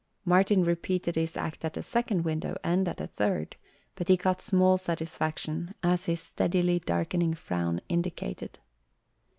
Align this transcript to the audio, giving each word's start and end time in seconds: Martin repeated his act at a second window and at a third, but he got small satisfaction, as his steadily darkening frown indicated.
Martin 0.25 0.63
repeated 0.63 1.13
his 1.13 1.37
act 1.37 1.63
at 1.63 1.77
a 1.77 1.83
second 1.83 2.23
window 2.25 2.55
and 2.63 2.87
at 2.87 2.99
a 2.99 3.05
third, 3.05 3.55
but 3.93 4.07
he 4.07 4.17
got 4.17 4.41
small 4.41 4.75
satisfaction, 4.75 5.75
as 5.83 6.05
his 6.05 6.19
steadily 6.19 6.79
darkening 6.79 7.35
frown 7.35 7.79
indicated. 7.87 8.57